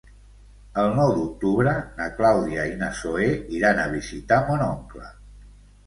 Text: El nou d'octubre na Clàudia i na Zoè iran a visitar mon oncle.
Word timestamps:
El 0.83 0.87
nou 0.99 1.13
d'octubre 1.17 1.75
na 2.01 2.09
Clàudia 2.17 2.65
i 2.73 2.75
na 2.83 2.91
Zoè 3.03 3.31
iran 3.61 3.87
a 3.87 3.89
visitar 3.97 4.45
mon 4.53 4.69
oncle. 4.75 5.17